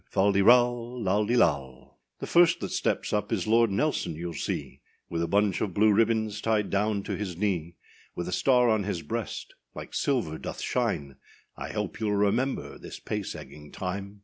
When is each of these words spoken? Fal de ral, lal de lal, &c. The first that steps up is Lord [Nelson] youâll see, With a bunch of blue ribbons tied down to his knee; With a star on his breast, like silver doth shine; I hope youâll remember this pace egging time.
Fal 0.09 0.31
de 0.31 0.41
ral, 0.41 0.99
lal 1.03 1.27
de 1.27 1.35
lal, 1.37 1.99
&c. 1.99 2.17
The 2.21 2.25
first 2.25 2.59
that 2.61 2.71
steps 2.71 3.13
up 3.13 3.31
is 3.31 3.45
Lord 3.45 3.69
[Nelson] 3.69 4.15
youâll 4.15 4.33
see, 4.33 4.81
With 5.11 5.21
a 5.21 5.27
bunch 5.27 5.61
of 5.61 5.75
blue 5.75 5.93
ribbons 5.93 6.41
tied 6.41 6.71
down 6.71 7.03
to 7.03 7.15
his 7.15 7.37
knee; 7.37 7.75
With 8.15 8.27
a 8.27 8.31
star 8.33 8.67
on 8.69 8.81
his 8.83 9.03
breast, 9.03 9.53
like 9.75 9.93
silver 9.93 10.39
doth 10.39 10.59
shine; 10.59 11.17
I 11.55 11.69
hope 11.71 11.97
youâll 11.97 12.19
remember 12.19 12.79
this 12.79 12.99
pace 12.99 13.35
egging 13.35 13.71
time. 13.71 14.19